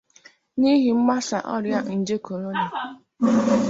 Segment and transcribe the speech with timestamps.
[0.59, 2.65] n'ihi mgbasà ọrịa nje korona.